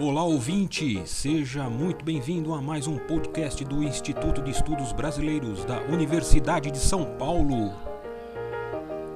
[0.00, 5.80] Olá ouvinte, seja muito bem-vindo a mais um podcast do Instituto de Estudos Brasileiros da
[5.82, 7.72] Universidade de São Paulo.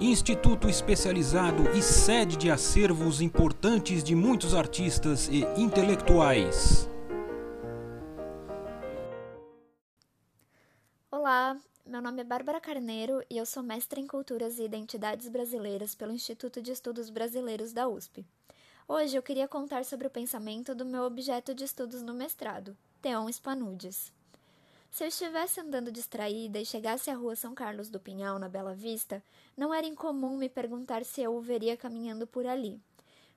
[0.01, 6.89] Instituto especializado e sede de acervos importantes de muitos artistas e intelectuais.
[11.11, 15.97] Olá, meu nome é Bárbara Carneiro e eu sou mestre em Culturas e Identidades Brasileiras
[15.97, 18.25] pelo Instituto de Estudos Brasileiros da USP.
[18.91, 23.31] Hoje eu queria contar sobre o pensamento do meu objeto de estudos no mestrado, Theon
[23.31, 24.11] Spanudes.
[24.91, 28.73] Se eu estivesse andando distraída e chegasse à rua São Carlos do Pinhal, na Bela
[28.73, 29.23] Vista,
[29.55, 32.81] não era incomum me perguntar se eu o veria caminhando por ali.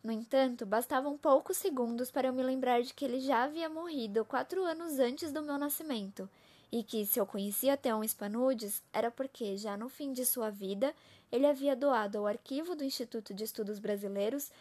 [0.02, 4.24] No entanto, bastavam poucos segundos para eu me lembrar de que ele já havia morrido
[4.24, 6.30] quatro anos antes do meu nascimento,
[6.72, 10.94] e que, se eu conhecia Theon Spanudes, era porque, já no fim de sua vida,
[11.32, 14.52] ele havia doado ao arquivo do Instituto de Estudos Brasileiros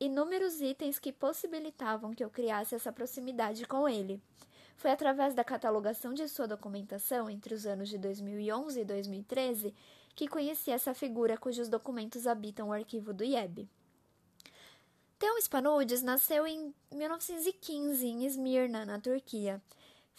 [0.00, 4.20] inúmeros itens que possibilitavam que eu criasse essa proximidade com ele.
[4.76, 9.74] Foi através da catalogação de sua documentação entre os anos de 2011 e 2013
[10.14, 13.68] que conheci essa figura cujos documentos habitam o arquivo do IEB.
[15.18, 19.60] Theon Spanudes nasceu em 1915 em Esmirna, na Turquia.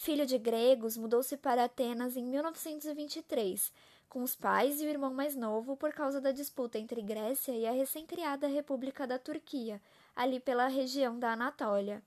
[0.04, 3.72] Filho de gregos, mudou-se para Atenas em 1923,
[4.10, 7.68] com os pais e o irmão mais novo por causa da disputa entre Grécia e
[7.68, 9.80] a recém-criada República da Turquia,
[10.16, 12.02] ali pela região da Anatólia,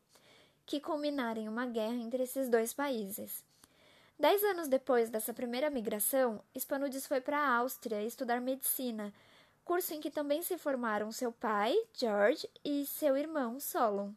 [0.66, 3.44] que culminaram em uma guerra entre esses dois países.
[4.18, 9.14] Dez anos depois dessa primeira migração, Spanudes foi para a Áustria estudar medicina,
[9.64, 14.10] curso em que também se formaram seu pai, George, e seu irmão, Solon.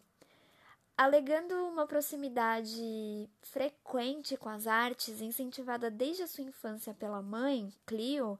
[0.97, 8.39] Alegando uma proximidade frequente com as artes, incentivada desde a sua infância pela mãe, Clio,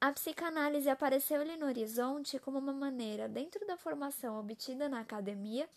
[0.00, 5.68] a psicanálise apareceu-lhe no horizonte como uma maneira, dentro da formação obtida na academia,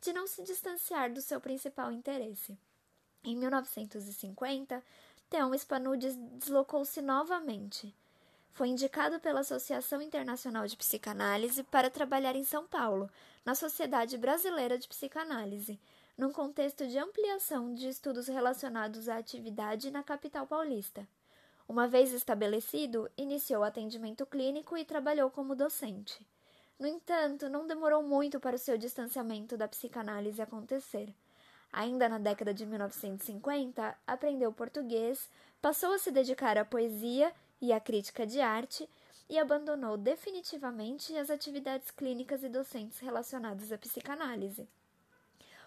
[0.00, 2.58] de não se distanciar do seu principal interesse.
[3.22, 4.82] Em 1950,
[5.30, 7.94] Theon Spanudes deslocou-se novamente.
[8.52, 13.10] Foi indicado pela Associação Internacional de Psicanálise para trabalhar em São Paulo,
[13.44, 15.80] na Sociedade Brasileira de Psicanálise,
[16.16, 21.08] num contexto de ampliação de estudos relacionados à atividade na capital paulista.
[21.66, 26.26] Uma vez estabelecido, iniciou atendimento clínico e trabalhou como docente.
[26.78, 31.14] No entanto, não demorou muito para o seu distanciamento da psicanálise acontecer.
[31.72, 35.28] Ainda na década de 1950, aprendeu português,
[35.62, 38.88] passou a se dedicar à poesia e à crítica de arte
[39.28, 44.68] e abandonou definitivamente as atividades clínicas e docentes relacionadas à psicanálise.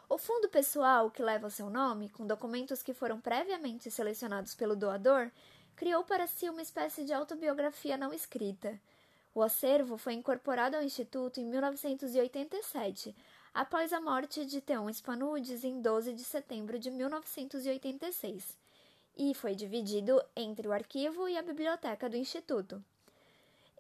[0.10, 4.76] O fundo pessoal, que leva o seu nome, com documentos que foram previamente selecionados pelo
[4.76, 5.32] doador,
[5.76, 8.78] criou para si uma espécie de autobiografia não escrita.
[9.34, 13.16] O acervo foi incorporado ao Instituto em 1987,
[13.54, 18.63] após a morte de Theon Spanudes em 12 de setembro de 1986
[19.16, 22.84] e foi dividido entre o arquivo e a biblioteca do Instituto.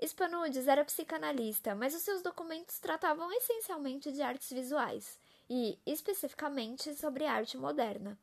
[0.05, 5.17] Spanudes era psicanalista, mas os seus documentos tratavam essencialmente de artes visuais
[5.49, 8.17] e, especificamente, sobre arte moderna.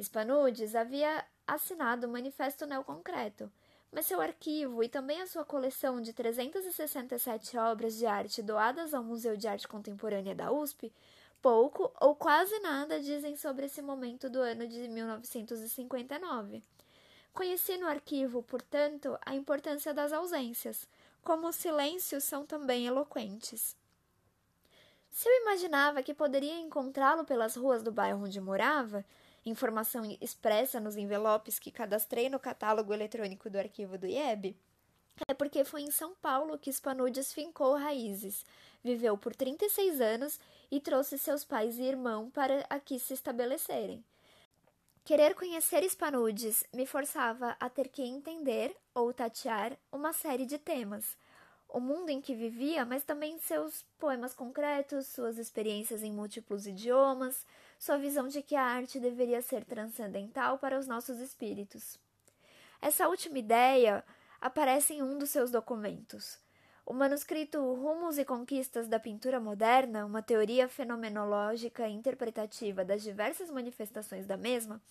[0.00, 3.50] Spanudes havia assinado o Manifesto Neoconcreto,
[3.92, 9.04] mas seu arquivo e também a sua coleção de 367 obras de arte doadas ao
[9.04, 10.92] Museu de Arte Contemporânea da USP
[11.44, 16.62] pouco ou quase nada dizem sobre esse momento do ano de 1959.
[17.34, 20.88] Conheci no arquivo, portanto, a importância das ausências,
[21.22, 23.76] como os silêncios são também eloquentes.
[25.10, 29.04] Se eu imaginava que poderia encontrá-lo pelas ruas do bairro onde morava,
[29.44, 34.56] informação expressa nos envelopes que cadastrei no catálogo eletrônico do arquivo do IEB,
[35.28, 38.44] é porque foi em São Paulo que Spanudes fincou raízes,
[38.82, 40.40] viveu por 36 anos
[40.70, 44.04] e trouxe seus pais e irmão para aqui se estabelecerem.
[45.04, 51.16] Querer conhecer Spanudes me forçava a ter que entender ou tatear uma série de temas.
[51.68, 57.44] O mundo em que vivia, mas também seus poemas concretos, suas experiências em múltiplos idiomas,
[57.78, 61.98] sua visão de que a arte deveria ser transcendental para os nossos espíritos.
[62.80, 64.04] Essa última ideia
[64.40, 66.38] aparece em um dos seus documentos.
[66.86, 74.26] O manuscrito Rumos e Conquistas da Pintura Moderna, uma teoria fenomenológica interpretativa das diversas manifestações
[74.26, 74.82] da mesma,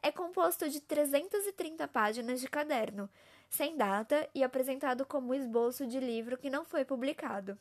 [0.00, 3.10] é composto de 330 páginas de caderno,
[3.48, 7.58] sem data e apresentado como esboço de livro que não foi publicado.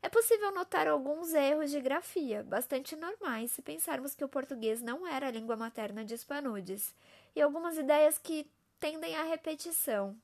[0.00, 5.04] É possível notar alguns erros de grafia, bastante normais se pensarmos que o português não
[5.04, 6.94] era a língua materna de Spanudes,
[7.34, 10.16] e algumas ideias que tendem à repetição.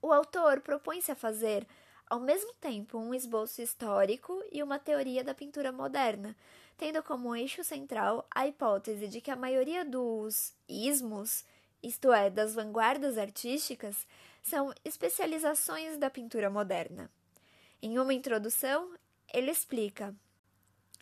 [0.00, 1.66] O autor propõe-se a fazer
[2.08, 6.36] ao mesmo tempo um esboço histórico e uma teoria da pintura moderna,
[6.76, 11.44] tendo como eixo central a hipótese de que a maioria dos ismos,
[11.82, 14.06] isto é, das vanguardas artísticas,
[14.42, 17.10] são especializações da pintura moderna.
[17.82, 18.94] Em uma introdução,
[19.32, 20.14] ele explica: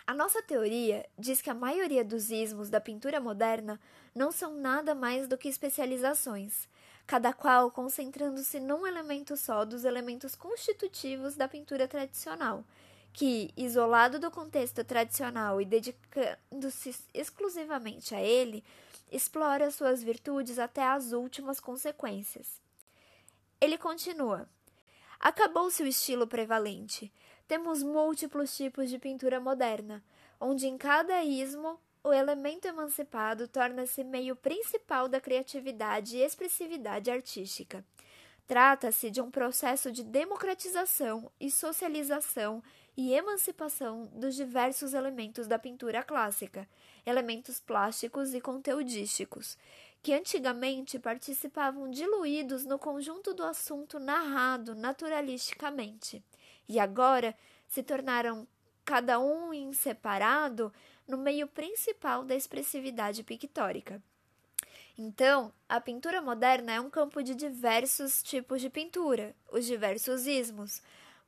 [0.06, 3.78] A nossa teoria diz que a maioria dos ismos da pintura moderna
[4.14, 6.68] não são nada mais do que especializações,
[7.06, 12.64] cada qual concentrando-se num elemento só dos elementos constitutivos da pintura tradicional
[13.14, 18.64] que, isolado do contexto tradicional e dedicando-se exclusivamente a ele,
[19.10, 22.60] explora suas virtudes até as últimas consequências.
[23.60, 24.48] Ele continua:
[25.20, 27.12] Acabou-se o estilo prevalente.
[27.46, 30.02] Temos múltiplos tipos de pintura moderna,
[30.40, 37.82] onde em cada ismo o elemento emancipado torna-se meio principal da criatividade e expressividade artística.
[38.46, 42.62] Trata-se de um processo de democratização e socialização
[42.94, 46.68] e emancipação dos diversos elementos da pintura clássica,
[47.06, 49.56] elementos plásticos e conteudísticos,
[50.02, 56.22] que antigamente participavam diluídos no conjunto do assunto narrado naturalisticamente,
[56.68, 57.34] e agora
[57.66, 58.46] se tornaram
[58.84, 60.70] cada um em separado
[61.06, 64.02] no meio principal da expressividade pictórica.
[64.96, 70.80] Então, a pintura moderna é um campo de diversos tipos de pintura, os diversos ismos,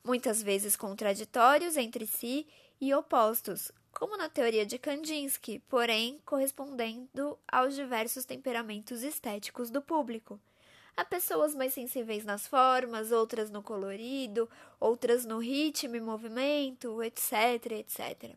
[0.05, 2.47] muitas vezes contraditórios entre si
[2.81, 10.39] e opostos, como na teoria de Kandinsky, porém correspondendo aos diversos temperamentos estéticos do público.
[10.97, 17.73] Há pessoas mais sensíveis nas formas, outras no colorido, outras no ritmo e movimento, etc,
[17.73, 18.37] etc.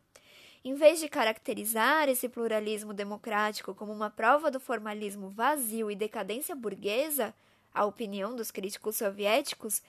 [0.64, 6.54] Em vez de caracterizar esse pluralismo democrático como uma prova do formalismo vazio e decadência
[6.54, 7.34] burguesa,
[7.72, 9.82] a opinião dos críticos soviéticos,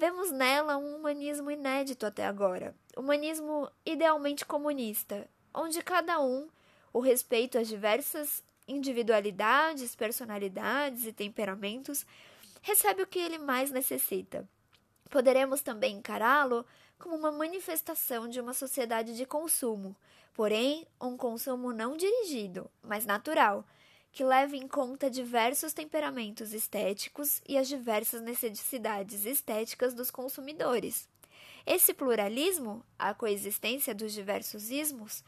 [0.00, 6.48] Vemos nela um humanismo inédito até agora, humanismo idealmente comunista, onde cada um,
[6.90, 12.06] o respeito às diversas individualidades, personalidades e temperamentos,
[12.62, 14.48] recebe o que ele mais necessita.
[15.10, 16.64] Poderemos também encará-lo
[17.00, 19.96] como uma manifestação de uma sociedade de consumo,
[20.34, 23.64] porém um consumo não dirigido, mas natural
[24.12, 31.08] que leve em conta diversos temperamentos estéticos e as diversas necessidades estéticas dos consumidores.
[31.64, 35.24] Esse pluralismo, a coexistência dos diversos ismos,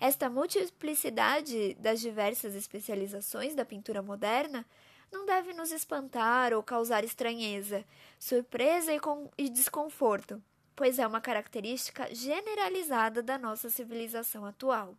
[0.00, 4.66] esta multiplicidade das diversas especializações da pintura moderna,
[5.12, 7.84] não deve nos espantar ou causar estranheza,
[8.18, 8.98] surpresa e,
[9.36, 10.42] e desconforto,
[10.74, 14.96] pois é uma característica generalizada da nossa civilização atual.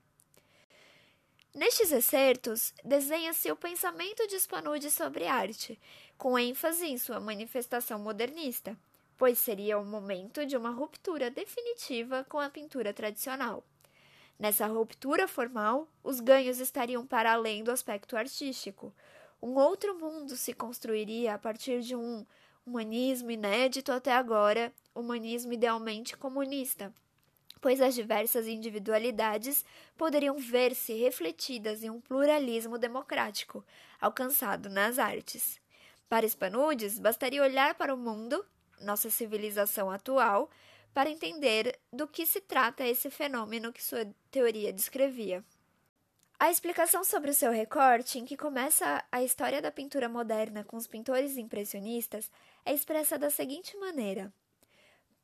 [1.53, 5.79] Nestes excertos, desenha-se o pensamento de Spanud sobre arte,
[6.17, 8.75] com ênfase em sua manifestação modernista,
[9.17, 13.63] pois seria o momento de uma ruptura definitiva com a pintura tradicional.
[14.39, 18.91] Nessa ruptura formal, os ganhos estariam para além do aspecto artístico.
[19.41, 22.25] Um outro mundo se construiria a partir de um
[22.65, 26.93] humanismo inédito até agora, humanismo idealmente comunista,
[27.59, 29.65] pois as diversas individualidades
[29.97, 33.63] poderiam ver-se refletidas em um pluralismo democrático
[33.99, 35.59] alcançado nas artes.
[36.09, 38.45] Para Spanudes, bastaria olhar para o mundo,
[38.81, 40.49] nossa civilização atual,
[40.93, 45.43] para entender do que se trata esse fenômeno que sua teoria descrevia.
[46.43, 50.75] A explicação sobre o seu recorte, em que começa a história da pintura moderna com
[50.75, 52.29] os pintores impressionistas,
[52.65, 54.29] é expressa da seguinte maneira: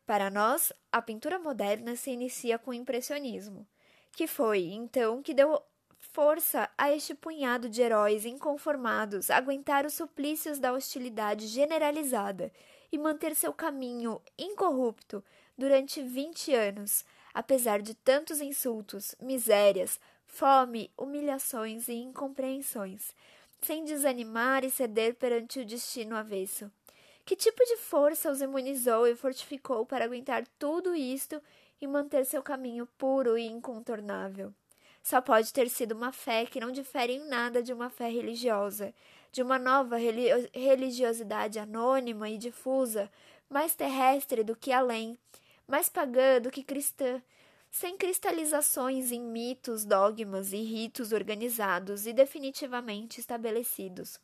[0.06, 3.68] para nós, a pintura moderna se inicia com o impressionismo,
[4.14, 5.62] que foi, então, que deu
[5.98, 12.50] força a este punhado de heróis inconformados aguentar os suplícios da hostilidade generalizada
[12.90, 15.22] e manter seu caminho incorrupto
[15.58, 20.00] durante vinte anos, apesar de tantos insultos, misérias,
[20.30, 23.14] fome, humilhações e incompreensões,
[23.62, 26.72] sem desanimar e ceder perante o destino avesso.
[27.26, 31.42] Que tipo de força os imunizou e fortificou para aguentar tudo isto
[31.82, 34.54] e manter seu caminho puro e incontornável?
[35.04, 38.94] Só pode ter sido uma fé que não difere em nada de uma fé religiosa,
[39.32, 39.98] de uma nova
[40.54, 43.12] religiosidade anônima e difusa,
[43.50, 45.18] mais terrestre do que além,
[45.68, 47.22] mais pagã do que cristã,
[47.72, 54.20] sem cristalizações em mitos, dogmas e ritos organizados e definitivamente estabelecidos.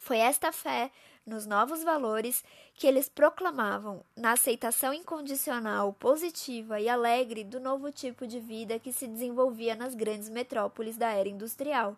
[0.00, 0.90] Foi esta fé
[1.24, 8.26] nos novos valores que eles proclamavam, na aceitação incondicional, positiva e alegre do novo tipo
[8.26, 11.96] de vida que se desenvolvia nas grandes metrópoles da era industrial,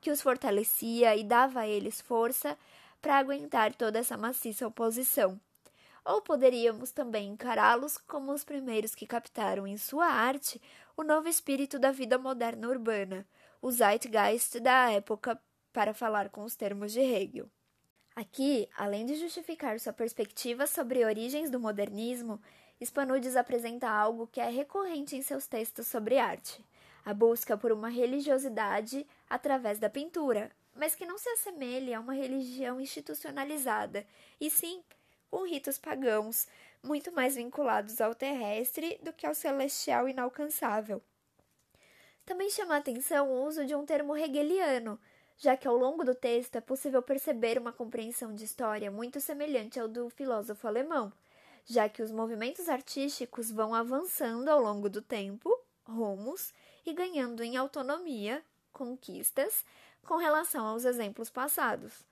[0.00, 2.58] que os fortalecia e dava a eles força
[3.00, 5.38] para aguentar toda essa maciça oposição.
[6.04, 10.60] Ou poderíamos também encará-los como os primeiros que captaram em sua arte
[10.96, 13.26] o novo espírito da vida moderna urbana,
[13.62, 15.40] o Zeitgeist da época,
[15.72, 17.50] para falar com os termos de Hegel.
[18.14, 22.40] Aqui, além de justificar sua perspectiva sobre origens do modernismo,
[22.80, 26.64] Spanudes apresenta algo que é recorrente em seus textos sobre arte:
[27.04, 32.14] a busca por uma religiosidade através da pintura, mas que não se assemelhe a uma
[32.14, 34.06] religião institucionalizada,
[34.40, 34.82] e sim
[35.34, 36.46] com ritos pagãos,
[36.80, 41.02] muito mais vinculados ao terrestre do que ao celestial inalcançável.
[42.24, 44.96] Também chama a atenção o uso de um termo hegeliano,
[45.36, 49.80] já que ao longo do texto é possível perceber uma compreensão de história muito semelhante
[49.80, 51.12] ao do filósofo alemão,
[51.64, 55.52] já que os movimentos artísticos vão avançando ao longo do tempo,
[55.84, 56.54] rumos,
[56.86, 58.40] e ganhando em autonomia,
[58.72, 59.64] conquistas,
[60.06, 62.04] com relação aos exemplos passados.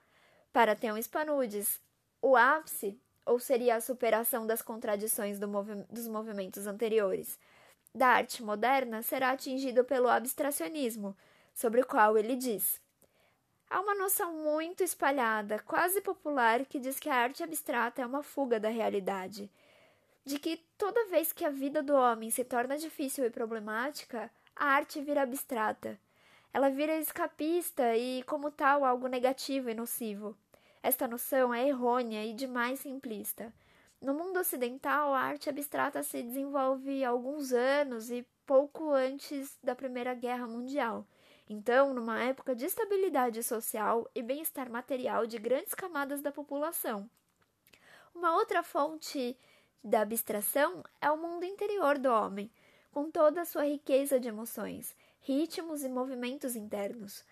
[0.53, 1.81] Para Theon Spanudes,
[2.21, 7.39] o ápice, ou seria a superação das contradições do movi dos movimentos anteriores,
[7.95, 11.17] da arte moderna será atingido pelo abstracionismo,
[11.55, 12.81] sobre o qual ele diz:
[13.69, 18.23] Há uma noção muito espalhada, quase popular, que diz que a arte abstrata é uma
[18.23, 19.51] fuga da realidade,
[20.25, 24.67] de que toda vez que a vida do homem se torna difícil e problemática, a
[24.67, 25.99] arte vira abstrata.
[26.53, 30.37] Ela vira escapista e, como tal, algo negativo e nocivo.
[30.83, 33.53] Esta noção é errônea e demais simplista.
[34.01, 39.77] No mundo ocidental, a arte abstrata se desenvolve há alguns anos e pouco antes da
[39.77, 41.07] Primeira Guerra Mundial.
[41.49, 47.09] Então, numa época de estabilidade social e bem-estar material de grandes camadas da população.
[48.13, 49.37] Uma outra fonte
[49.85, 52.51] da abstração é o mundo interior do homem,
[52.91, 57.25] com toda a sua riqueza de emoções, ritmos e movimentos internos.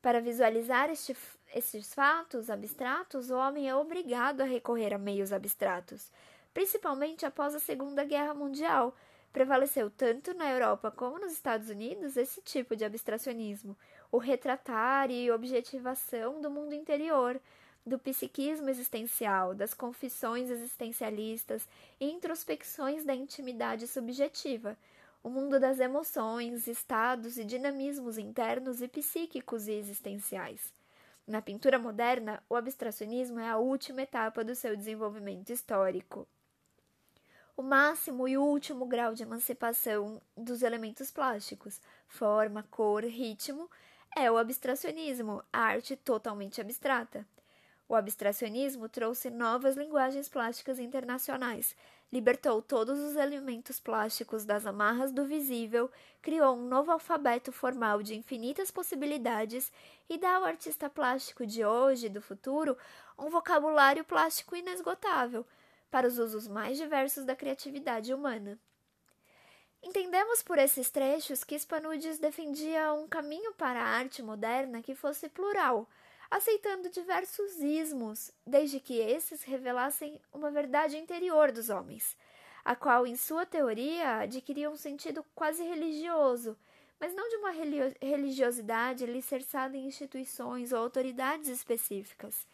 [0.00, 1.16] Para visualizar este,
[1.54, 6.10] estes fatos abstratos, o homem é obrigado a recorrer a meios abstratos,
[6.52, 8.94] principalmente após a Segunda Guerra Mundial,
[9.34, 13.76] Prevaleceu tanto na Europa como nos Estados Unidos esse tipo de abstracionismo,
[14.12, 17.40] o retratar e objetivação do mundo interior,
[17.84, 21.68] do psiquismo existencial, das confissões existencialistas
[21.98, 24.78] e introspecções da intimidade subjetiva,
[25.20, 30.72] o mundo das emoções, estados e dinamismos internos e psíquicos e existenciais.
[31.26, 36.28] Na pintura moderna, o abstracionismo é a última etapa do seu desenvolvimento histórico
[37.56, 43.70] o máximo e último grau de emancipação dos elementos plásticos, forma, cor, ritmo,
[44.16, 47.26] é o abstracionismo, a arte totalmente abstrata.
[47.88, 51.76] O abstracionismo trouxe novas linguagens plásticas internacionais,
[52.14, 55.90] libertou todos os elementos plásticos das amarras do visível,
[56.22, 59.72] criou um novo alfabeto formal de infinitas possibilidades
[60.08, 62.78] e dá ao artista plástico de hoje e do futuro
[63.18, 65.44] um vocabulário plástico inesgotável
[65.90, 68.56] para os usos mais diversos da criatividade humana.
[69.82, 75.28] Entendemos por esses trechos que Spanudes defendia um caminho para a arte moderna que fosse
[75.28, 75.88] plural,
[76.30, 82.16] aceitando diversos ismos, desde que esses revelassem uma verdade interior dos homens,
[82.64, 86.56] a qual, em sua teoria, adquiria um sentido quase religioso,
[86.98, 87.50] mas não de uma
[88.00, 92.46] religiosidade alicerçada em instituições ou autoridades específicas.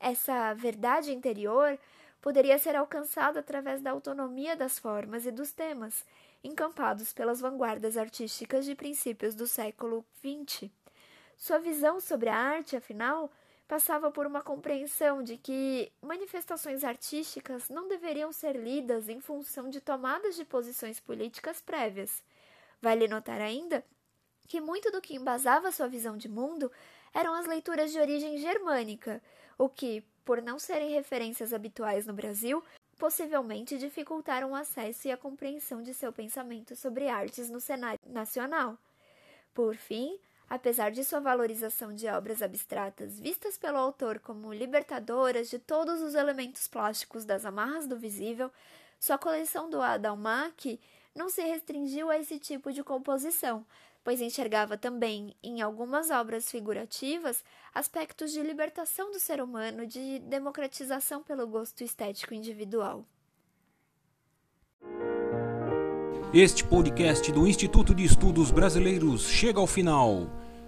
[0.00, 1.78] Essa verdade interior
[2.20, 6.04] poderia ser alcançado através da autonomia das formas e dos temas,
[6.42, 10.70] encampados pelas vanguardas artísticas de princípios do século XX.
[11.36, 13.30] Sua visão sobre a arte, afinal,
[13.66, 19.80] passava por uma compreensão de que manifestações artísticas não deveriam ser lidas em função de
[19.80, 22.22] tomadas de posições políticas prévias.
[22.80, 23.84] Vale notar ainda
[24.48, 26.70] que muito do que embasava sua visão de mundo
[27.14, 29.22] eram as leituras de origem germânica,
[29.56, 32.62] o que, por não serem referências habituais no Brasil,
[32.98, 38.76] possivelmente dificultaram o acesso e a compreensão de seu pensamento sobre artes no cenário nacional.
[39.54, 40.18] Por fim,
[40.52, 46.14] apesar de sua valorização de obras abstratas vistas pelo autor como libertadoras de todos os
[46.14, 48.50] elementos plásticos das amarras do visível,
[49.00, 50.78] sua coleção doada ao MAC
[51.14, 53.64] não se restringiu a esse tipo de composição,
[54.04, 57.42] pois enxergava também, em algumas obras figurativas,
[57.74, 63.06] aspectos de libertação do ser humano, de democratização pelo gosto estético individual.
[66.34, 70.41] Este podcast do Instituto de Estudos Brasileiros chega ao final.